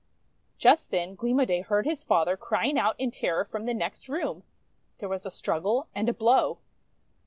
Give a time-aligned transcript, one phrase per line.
[0.57, 4.09] Just then Gleam o' Day heard his father crying out in terror from the next
[4.09, 4.41] room.
[4.97, 6.57] There was a struggle and a blow.